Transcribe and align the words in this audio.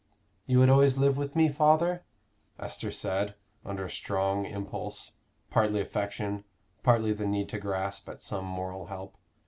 "You 0.47 0.57
would 0.57 0.69
always 0.71 0.97
live 0.97 1.15
with 1.15 1.35
me, 1.35 1.47
father?" 1.47 2.03
Esther 2.57 2.89
said, 2.89 3.35
under 3.63 3.85
a 3.85 3.89
strong 3.91 4.47
impulse 4.47 5.11
partly 5.51 5.79
affection, 5.79 6.43
partly 6.81 7.13
the 7.13 7.27
need 7.27 7.49
to 7.49 7.59
grasp 7.59 8.09
at 8.09 8.23
some 8.23 8.45
moral 8.45 8.87
help. 8.87 9.15